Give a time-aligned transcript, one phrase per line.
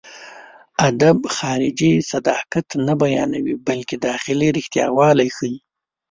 [0.89, 5.57] ادب خارجي صداقت نه بيانوي، بلکې داخلي رښتياوالی ښيي.